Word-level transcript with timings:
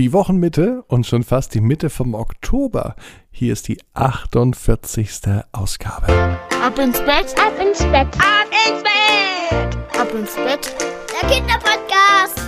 Die 0.00 0.14
Wochenmitte 0.14 0.82
und 0.88 1.06
schon 1.06 1.24
fast 1.24 1.54
die 1.54 1.60
Mitte 1.60 1.90
vom 1.90 2.14
Oktober. 2.14 2.96
Hier 3.30 3.52
ist 3.52 3.68
die 3.68 3.78
48. 3.92 5.10
Ausgabe. 5.52 6.06
Ab 6.64 6.78
ins 6.78 6.98
Bett, 7.00 7.34
ab 7.38 7.52
ins 7.60 7.80
Bett, 7.80 8.08
ab 8.16 8.48
ins 8.66 8.82
Bett, 8.82 10.00
ab 10.00 10.08
ins 10.18 10.34
Bett. 10.36 10.74
Der 11.20 11.28
Kinderpodcast. 11.28 12.40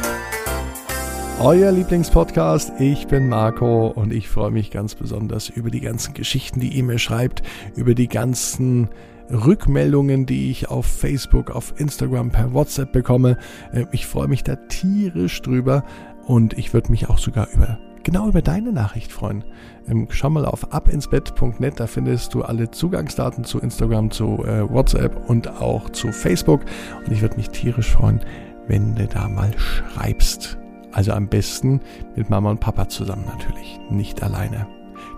Euer 1.40 1.72
Lieblingspodcast. 1.72 2.80
Ich 2.80 3.06
bin 3.08 3.28
Marco 3.28 3.88
und 3.88 4.14
ich 4.14 4.30
freue 4.30 4.50
mich 4.50 4.70
ganz 4.70 4.94
besonders 4.94 5.50
über 5.50 5.68
die 5.68 5.80
ganzen 5.80 6.14
Geschichten, 6.14 6.58
die 6.58 6.68
ihr 6.68 6.84
mir 6.84 6.98
schreibt, 6.98 7.42
über 7.76 7.94
die 7.94 8.08
ganzen 8.08 8.88
Rückmeldungen, 9.30 10.26
die 10.26 10.50
ich 10.50 10.68
auf 10.68 10.86
Facebook, 10.86 11.50
auf 11.50 11.74
Instagram, 11.78 12.30
per 12.30 12.52
WhatsApp 12.52 12.92
bekomme. 12.92 13.38
Äh, 13.72 13.86
ich 13.92 14.06
freue 14.06 14.28
mich 14.28 14.42
da 14.42 14.56
tierisch 14.56 15.40
drüber 15.42 15.84
und 16.26 16.58
ich 16.58 16.72
würde 16.72 16.90
mich 16.90 17.08
auch 17.08 17.18
sogar 17.18 17.48
über 17.52 17.78
genau 18.02 18.28
über 18.28 18.42
deine 18.42 18.72
Nachricht 18.72 19.12
freuen. 19.12 19.44
Ähm, 19.88 20.08
schau 20.10 20.30
mal 20.30 20.44
auf 20.44 20.72
abinsbett.net, 20.72 21.80
da 21.80 21.86
findest 21.86 22.34
du 22.34 22.42
alle 22.42 22.70
Zugangsdaten 22.70 23.44
zu 23.44 23.60
Instagram, 23.60 24.10
zu 24.10 24.44
äh, 24.44 24.68
WhatsApp 24.68 25.28
und 25.28 25.48
auch 25.60 25.90
zu 25.90 26.12
Facebook. 26.12 26.62
Und 27.04 27.12
ich 27.12 27.22
würde 27.22 27.36
mich 27.36 27.50
tierisch 27.50 27.90
freuen, 27.90 28.20
wenn 28.66 28.94
du 28.94 29.06
da 29.06 29.28
mal 29.28 29.52
schreibst. 29.56 30.58
Also 30.92 31.12
am 31.12 31.28
besten 31.28 31.80
mit 32.16 32.28
Mama 32.28 32.50
und 32.50 32.60
Papa 32.60 32.88
zusammen 32.88 33.24
natürlich, 33.26 33.80
nicht 33.90 34.22
alleine. 34.22 34.66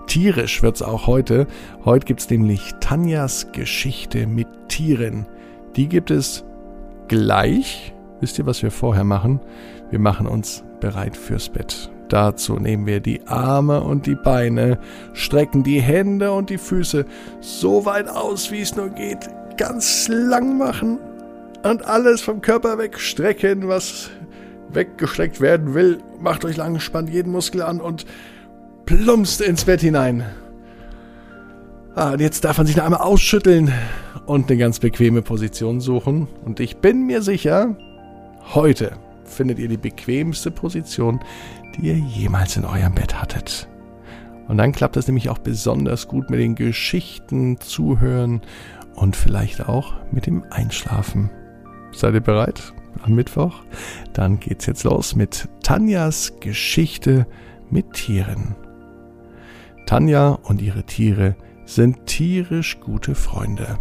Tierisch 0.06 0.62
wird's 0.62 0.82
auch 0.82 1.06
heute. 1.06 1.46
Heute 1.84 2.06
gibt's 2.06 2.30
nämlich 2.30 2.74
Tanjas 2.80 3.50
Geschichte 3.52 4.26
mit 4.26 4.46
Tieren. 4.68 5.26
Die 5.76 5.88
gibt 5.88 6.10
es 6.10 6.44
gleich. 7.08 7.92
Wisst 8.20 8.38
ihr, 8.38 8.46
was 8.46 8.62
wir 8.62 8.70
vorher 8.70 9.04
machen? 9.04 9.40
Wir 9.90 9.98
machen 9.98 10.26
uns 10.26 10.62
bereit 10.84 11.16
fürs 11.16 11.48
Bett. 11.48 11.90
Dazu 12.10 12.56
nehmen 12.56 12.84
wir 12.84 13.00
die 13.00 13.26
Arme 13.26 13.80
und 13.80 14.04
die 14.04 14.16
Beine, 14.16 14.78
strecken 15.14 15.62
die 15.62 15.80
Hände 15.80 16.30
und 16.32 16.50
die 16.50 16.58
Füße 16.58 17.06
so 17.40 17.86
weit 17.86 18.06
aus, 18.06 18.52
wie 18.52 18.60
es 18.60 18.76
nur 18.76 18.90
geht, 18.90 19.30
ganz 19.56 20.08
lang 20.08 20.58
machen 20.58 20.98
und 21.62 21.86
alles 21.86 22.20
vom 22.20 22.42
Körper 22.42 22.76
wegstrecken, 22.76 23.66
was 23.66 24.10
weggestreckt 24.68 25.40
werden 25.40 25.72
will. 25.72 26.00
Macht 26.20 26.44
euch 26.44 26.58
lang, 26.58 26.78
spannt 26.80 27.08
jeden 27.08 27.32
Muskel 27.32 27.62
an 27.62 27.80
und 27.80 28.04
plumpst 28.84 29.40
ins 29.40 29.64
Bett 29.64 29.80
hinein. 29.80 30.26
Ah, 31.94 32.12
und 32.12 32.20
jetzt 32.20 32.44
darf 32.44 32.58
man 32.58 32.66
sich 32.66 32.76
noch 32.76 32.84
einmal 32.84 33.00
ausschütteln 33.00 33.72
und 34.26 34.50
eine 34.50 34.58
ganz 34.58 34.80
bequeme 34.80 35.22
Position 35.22 35.80
suchen. 35.80 36.28
Und 36.44 36.60
ich 36.60 36.76
bin 36.76 37.06
mir 37.06 37.22
sicher, 37.22 37.74
heute 38.52 38.92
findet 39.28 39.58
ihr 39.58 39.68
die 39.68 39.76
bequemste 39.76 40.50
Position, 40.50 41.20
die 41.76 41.88
ihr 41.88 41.98
jemals 41.98 42.56
in 42.56 42.64
eurem 42.64 42.94
Bett 42.94 43.20
hattet. 43.20 43.68
Und 44.48 44.58
dann 44.58 44.72
klappt 44.72 44.96
es 44.96 45.06
nämlich 45.06 45.30
auch 45.30 45.38
besonders 45.38 46.08
gut 46.08 46.30
mit 46.30 46.40
den 46.40 46.54
Geschichten 46.54 47.58
zuhören 47.60 48.42
und 48.94 49.16
vielleicht 49.16 49.66
auch 49.68 49.94
mit 50.12 50.26
dem 50.26 50.44
Einschlafen. 50.50 51.30
Seid 51.92 52.14
ihr 52.14 52.20
bereit? 52.20 52.74
Am 53.02 53.14
Mittwoch? 53.14 53.62
Dann 54.12 54.38
geht's 54.38 54.66
jetzt 54.66 54.84
los 54.84 55.16
mit 55.16 55.48
Tanjas 55.62 56.34
Geschichte 56.40 57.26
mit 57.70 57.92
Tieren. 57.92 58.54
Tanja 59.86 60.38
und 60.42 60.62
ihre 60.62 60.84
Tiere 60.84 61.36
sind 61.64 62.06
tierisch 62.06 62.80
gute 62.80 63.14
Freunde. 63.14 63.78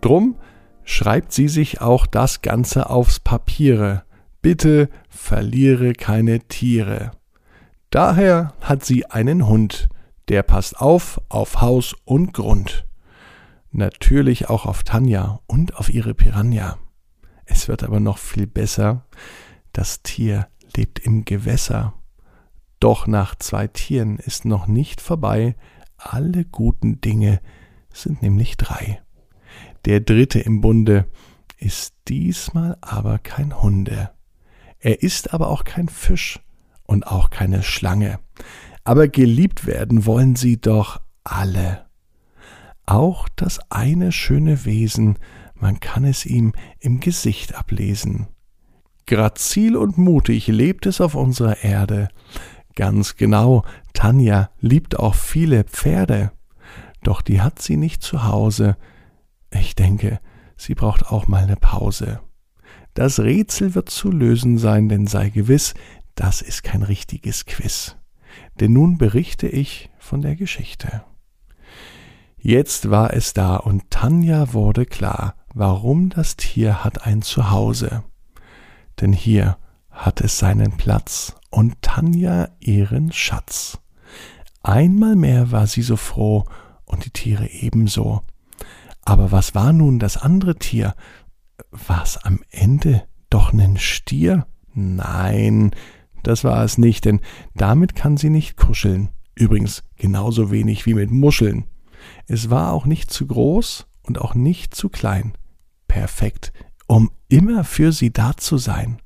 Drum 0.00 0.36
schreibt 0.84 1.32
sie 1.32 1.48
sich 1.48 1.80
auch 1.80 2.06
das 2.06 2.42
Ganze 2.42 2.90
aufs 2.90 3.20
Papiere. 3.20 4.04
Bitte 4.40 4.88
verliere 5.08 5.92
keine 5.92 6.40
Tiere. 6.40 7.12
Daher 7.90 8.54
hat 8.60 8.84
sie 8.84 9.06
einen 9.06 9.46
Hund, 9.46 9.88
der 10.28 10.42
passt 10.42 10.80
auf 10.80 11.20
auf 11.28 11.60
Haus 11.60 11.94
und 12.04 12.32
Grund. 12.32 12.86
Natürlich 13.70 14.48
auch 14.50 14.66
auf 14.66 14.82
Tanja 14.82 15.40
und 15.46 15.76
auf 15.76 15.92
ihre 15.92 16.14
Piranha. 16.14 16.78
Es 17.44 17.68
wird 17.68 17.82
aber 17.82 18.00
noch 18.00 18.18
viel 18.18 18.46
besser. 18.46 19.06
Das 19.72 20.02
Tier 20.02 20.48
lebt 20.76 20.98
im 20.98 21.24
Gewässer. 21.24 21.94
Doch 22.80 23.06
nach 23.06 23.34
zwei 23.36 23.68
Tieren 23.68 24.18
ist 24.18 24.44
noch 24.44 24.66
nicht 24.66 25.00
vorbei. 25.00 25.54
Alle 25.96 26.44
guten 26.44 27.00
Dinge 27.00 27.40
sind 27.92 28.22
nämlich 28.22 28.56
drei. 28.56 29.02
Der 29.84 30.00
dritte 30.00 30.40
im 30.40 30.60
Bunde 30.60 31.06
ist 31.58 31.94
diesmal 32.08 32.76
aber 32.80 33.18
kein 33.18 33.62
Hunde. 33.62 34.10
Er 34.78 35.02
ist 35.02 35.32
aber 35.32 35.48
auch 35.48 35.64
kein 35.64 35.88
Fisch 35.88 36.40
und 36.84 37.06
auch 37.06 37.30
keine 37.30 37.62
Schlange. 37.62 38.18
Aber 38.84 39.08
geliebt 39.08 39.66
werden 39.66 40.06
wollen 40.06 40.34
sie 40.34 40.60
doch 40.60 41.00
alle. 41.24 41.86
Auch 42.84 43.28
das 43.36 43.60
eine 43.70 44.10
schöne 44.10 44.64
Wesen, 44.64 45.18
man 45.54 45.78
kann 45.78 46.04
es 46.04 46.26
ihm 46.26 46.52
im 46.80 46.98
Gesicht 46.98 47.54
ablesen. 47.54 48.26
Grazil 49.06 49.76
und 49.76 49.98
mutig 49.98 50.48
lebt 50.48 50.86
es 50.86 51.00
auf 51.00 51.14
unserer 51.14 51.62
Erde. 51.62 52.08
Ganz 52.74 53.16
genau, 53.16 53.64
Tanja 53.92 54.50
liebt 54.60 54.98
auch 54.98 55.14
viele 55.14 55.64
Pferde. 55.64 56.32
Doch 57.04 57.20
die 57.20 57.40
hat 57.40 57.60
sie 57.60 57.76
nicht 57.76 58.02
zu 58.02 58.24
Hause, 58.24 58.76
ich 59.60 59.74
denke, 59.74 60.20
sie 60.56 60.74
braucht 60.74 61.06
auch 61.06 61.26
mal 61.26 61.42
eine 61.42 61.56
Pause. 61.56 62.20
Das 62.94 63.20
Rätsel 63.20 63.74
wird 63.74 63.88
zu 63.88 64.10
lösen 64.10 64.58
sein, 64.58 64.88
denn 64.88 65.06
sei 65.06 65.30
gewiss, 65.30 65.74
das 66.14 66.42
ist 66.42 66.62
kein 66.62 66.82
richtiges 66.82 67.46
Quiz. 67.46 67.96
Denn 68.60 68.72
nun 68.72 68.98
berichte 68.98 69.48
ich 69.48 69.90
von 69.98 70.20
der 70.20 70.36
Geschichte. 70.36 71.02
Jetzt 72.38 72.90
war 72.90 73.14
es 73.14 73.34
da 73.34 73.56
und 73.56 73.90
Tanja 73.90 74.52
wurde 74.52 74.84
klar, 74.84 75.36
warum 75.54 76.10
das 76.10 76.36
Tier 76.36 76.82
hat 76.82 77.06
ein 77.06 77.22
Zuhause. 77.22 78.02
Denn 79.00 79.12
hier 79.12 79.58
hat 79.90 80.20
es 80.20 80.38
seinen 80.38 80.76
Platz 80.76 81.34
und 81.50 81.80
Tanja 81.82 82.48
ihren 82.58 83.12
Schatz. 83.12 83.78
Einmal 84.62 85.16
mehr 85.16 85.50
war 85.50 85.66
sie 85.66 85.82
so 85.82 85.96
froh 85.96 86.44
und 86.84 87.04
die 87.04 87.10
Tiere 87.10 87.48
ebenso. 87.48 88.22
Aber 89.04 89.32
was 89.32 89.54
war 89.54 89.72
nun 89.72 89.98
das 89.98 90.16
andere 90.16 90.56
Tier? 90.56 90.94
War 91.70 92.02
es 92.02 92.18
am 92.18 92.40
Ende 92.50 93.02
doch 93.30 93.52
nen 93.52 93.78
Stier? 93.78 94.46
Nein, 94.74 95.72
das 96.22 96.44
war 96.44 96.64
es 96.64 96.78
nicht, 96.78 97.04
denn 97.04 97.20
damit 97.54 97.94
kann 97.94 98.16
sie 98.16 98.30
nicht 98.30 98.56
kuscheln. 98.56 99.10
Übrigens 99.34 99.82
genauso 99.96 100.50
wenig 100.50 100.86
wie 100.86 100.94
mit 100.94 101.10
Muscheln. 101.10 101.64
Es 102.26 102.50
war 102.50 102.72
auch 102.72 102.86
nicht 102.86 103.10
zu 103.10 103.26
groß 103.26 103.86
und 104.02 104.20
auch 104.20 104.34
nicht 104.34 104.74
zu 104.74 104.88
klein. 104.88 105.32
Perfekt, 105.88 106.52
um 106.86 107.10
immer 107.28 107.64
für 107.64 107.92
sie 107.92 108.12
da 108.12 108.36
zu 108.36 108.56
sein. 108.56 109.00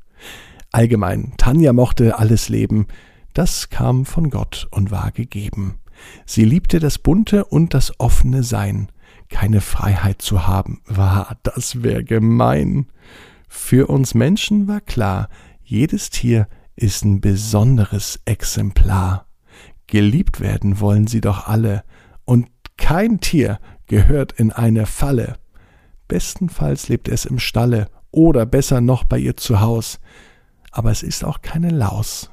Allgemein, 0.73 1.35
Tanja 1.37 1.73
mochte 1.73 2.19
alles 2.19 2.49
Leben, 2.49 2.87
das 3.33 3.71
kam 3.71 4.05
von 4.05 4.31
Gott 4.31 4.69
und 4.71 4.91
war 4.91 5.11
gegeben. 5.11 5.77
Sie 6.27 6.45
liebte 6.45 6.81
das 6.81 6.99
bunte 6.99 7.45
und 7.45 7.73
das 7.75 7.99
offene 7.99 8.43
Sein 8.43 8.89
keine 9.29 9.61
Freiheit 9.61 10.23
zu 10.23 10.47
haben. 10.47 10.81
War, 10.87 11.37
das 11.43 11.83
wäre 11.83 12.05
gemein. 12.05 12.87
Für 13.49 13.89
uns 13.89 14.15
Menschen 14.15 14.69
war 14.69 14.81
klar, 14.81 15.29
jedes 15.63 16.11
Tier 16.11 16.49
ist 16.77 17.05
ein 17.05 17.21
besonderes 17.21 18.21
Exemplar. 18.25 19.27
Geliebt 19.87 20.41
werden 20.41 20.81
wollen 20.81 21.07
sie 21.07 21.21
doch 21.21 21.47
alle, 21.47 21.85
und 22.25 22.49
kein 22.77 23.21
Tier 23.21 23.59
gehört 23.87 24.33
in 24.33 24.53
eine 24.53 24.87
Falle. 24.87 25.39
Bestenfalls 26.09 26.89
lebt 26.89 27.09
es 27.09 27.25
im 27.25 27.39
Stalle 27.39 27.89
oder 28.11 28.47
besser 28.47 28.81
noch 28.81 29.05
bei 29.05 29.19
ihr 29.19 29.37
zu 29.37 29.61
Haus. 29.61 30.01
Aber 30.71 30.91
es 30.91 31.03
ist 31.03 31.25
auch 31.25 31.41
keine 31.41 31.71
Laus. 31.71 32.31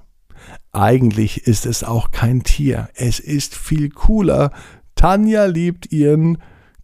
Eigentlich 0.71 1.47
ist 1.47 1.65
es 1.65 1.83
auch 1.83 2.11
kein 2.11 2.43
Tier. 2.43 2.89
Es 2.95 3.19
ist 3.19 3.55
viel 3.55 3.89
cooler. 3.89 4.51
Tanja 4.95 5.45
liebt 5.45 5.91
ihren 5.91 6.39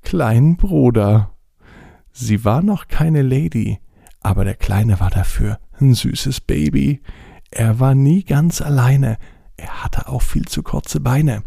kleinen 0.09 0.57
Bruder. 0.57 1.35
Sie 2.11 2.43
war 2.43 2.63
noch 2.63 2.87
keine 2.87 3.21
Lady, 3.21 3.77
aber 4.21 4.43
der 4.43 4.55
Kleine 4.55 4.99
war 4.99 5.11
dafür 5.11 5.59
ein 5.79 5.93
süßes 5.93 6.41
Baby. 6.41 7.01
Er 7.51 7.79
war 7.79 7.93
nie 7.93 8.23
ganz 8.23 8.59
alleine, 8.59 9.19
er 9.55 9.83
hatte 9.83 10.07
auch 10.07 10.23
viel 10.23 10.45
zu 10.45 10.63
kurze 10.63 10.99
Beine. 10.99 11.43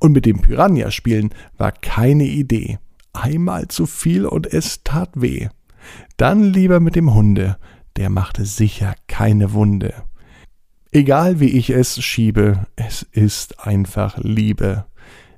Und 0.00 0.10
mit 0.10 0.26
dem 0.26 0.40
Piranha 0.40 0.90
spielen 0.90 1.30
war 1.56 1.70
keine 1.70 2.24
Idee. 2.24 2.80
Einmal 3.12 3.68
zu 3.68 3.86
viel 3.86 4.26
und 4.26 4.52
es 4.52 4.82
tat 4.82 5.10
weh. 5.14 5.46
Dann 6.16 6.42
lieber 6.42 6.80
mit 6.80 6.96
dem 6.96 7.14
Hunde, 7.14 7.58
der 7.94 8.10
machte 8.10 8.44
sicher 8.44 8.96
keine 9.06 9.52
Wunde. 9.52 9.94
Egal 10.90 11.38
wie 11.38 11.50
ich 11.50 11.70
es 11.70 12.02
schiebe, 12.02 12.66
es 12.74 13.04
ist 13.04 13.64
einfach 13.64 14.18
Liebe. 14.18 14.86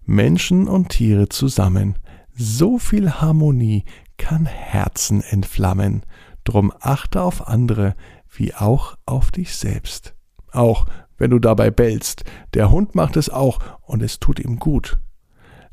Menschen 0.07 0.69
und 0.69 0.89
Tiere 0.89 1.29
zusammen, 1.29 1.97
so 2.34 2.79
viel 2.79 3.11
Harmonie 3.20 3.84
kann 4.17 4.46
Herzen 4.46 5.23
entflammen, 5.23 6.05
drum 6.44 6.73
achte 6.81 7.23
auf 7.23 7.49
andere 7.49 7.94
wie 8.31 8.55
auch 8.55 8.96
auf 9.06 9.31
dich 9.31 9.55
selbst. 9.56 10.14
auch 10.52 10.87
wenn 11.23 11.31
du 11.31 11.38
dabei 11.38 11.70
bellst. 11.70 12.25
Der 12.55 12.73
Hund 12.73 12.96
macht 12.96 13.17
es 13.17 13.31
auch 13.31 13.61
und 13.82 14.02
es 14.02 14.19
tut 14.19 14.40
ihm 14.40 14.58
gut. 14.58 14.99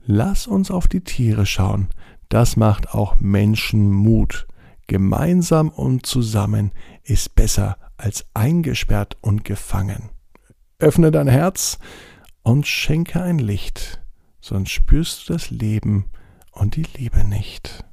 Lass 0.06 0.46
uns 0.46 0.70
auf 0.70 0.88
die 0.88 1.02
Tiere 1.02 1.48
schauen. 1.48 1.88
Das 2.30 2.56
macht 2.56 2.94
auch 2.94 3.16
Menschen 3.20 3.92
Mut. 3.92 4.48
Gemeinsam 4.86 5.70
und 5.70 6.06
zusammen 6.06 6.72
ist 7.04 7.34
besser 7.34 7.78
als 7.98 8.26
eingesperrt 8.36 9.18
und 9.22 9.44
gefangen. 9.44 10.10
Öffne 10.78 11.10
dein 11.10 11.28
Herz 11.28 11.80
und 12.44 12.68
schenke 12.68 13.20
ein 13.20 13.40
Licht, 13.40 14.02
sonst 14.40 14.70
spürst 14.70 15.28
du 15.28 15.34
das 15.34 15.50
Leben 15.50 16.06
und 16.60 16.76
die 16.76 16.84
Liebe 16.98 17.24
nicht. 17.24 17.86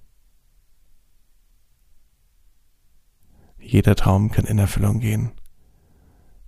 Jeder 3.59 3.95
Traum 3.97 4.31
kann 4.31 4.45
in 4.45 4.59
Erfüllung 4.59 5.01
gehen. 5.01 5.33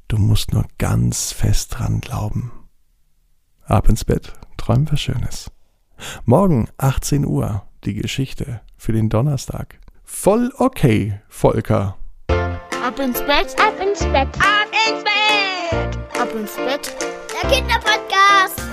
Du 0.09 0.19
musst 0.19 0.53
nur 0.53 0.67
ganz 0.79 1.32
fest 1.32 1.79
dran 1.79 2.00
glauben. 2.00 2.53
Ab 3.65 3.88
ins 3.88 4.05
Bett, 4.05 4.32
träum 4.56 4.91
was 4.91 5.00
Schönes. 5.00 5.50
Morgen 6.25 6.69
18 6.79 7.25
Uhr 7.26 7.67
die 7.85 7.94
Geschichte 7.94 8.61
für 8.76 8.93
den 8.93 9.09
Donnerstag. 9.09 9.79
Voll 10.05 10.53
okay, 10.56 11.21
Volker. 11.29 11.99
Ab 12.29 12.99
ins 12.99 13.21
Bett, 13.21 13.55
Ab 13.61 13.75
ins 13.81 14.00
Bett. 14.00 14.29
ab 14.38 14.69
ins 14.88 15.05
Bett, 15.05 15.99
ab 16.21 16.35
ins 16.35 16.56
Bett. 16.56 16.97
Der 17.43 17.50
Kinderpodcast. 17.50 18.68